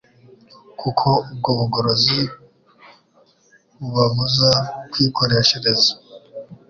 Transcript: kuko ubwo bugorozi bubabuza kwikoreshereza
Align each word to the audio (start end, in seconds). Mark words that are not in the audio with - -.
kuko 0.79 1.07
ubwo 1.31 1.49
bugorozi 1.59 2.19
bubabuza 3.79 4.51
kwikoreshereza 4.91 5.91